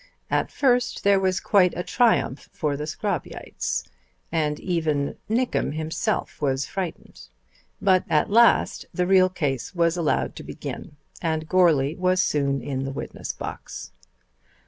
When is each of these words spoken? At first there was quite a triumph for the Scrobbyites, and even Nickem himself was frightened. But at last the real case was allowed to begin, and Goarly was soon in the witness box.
At 0.31 0.49
first 0.51 1.03
there 1.03 1.19
was 1.19 1.39
quite 1.39 1.77
a 1.77 1.83
triumph 1.83 2.49
for 2.51 2.75
the 2.75 2.87
Scrobbyites, 2.87 3.83
and 4.31 4.59
even 4.59 5.15
Nickem 5.29 5.73
himself 5.75 6.41
was 6.41 6.65
frightened. 6.65 7.27
But 7.79 8.05
at 8.09 8.31
last 8.31 8.87
the 8.91 9.05
real 9.05 9.29
case 9.29 9.75
was 9.75 9.97
allowed 9.97 10.35
to 10.37 10.43
begin, 10.43 10.95
and 11.21 11.47
Goarly 11.47 11.93
was 11.95 12.19
soon 12.19 12.63
in 12.63 12.83
the 12.83 12.91
witness 12.91 13.31
box. 13.31 13.91